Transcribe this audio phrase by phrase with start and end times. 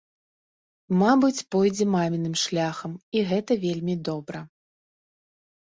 [1.01, 4.39] Мабыць, пойдзе маміным шляхам, і гэта вельмі добра.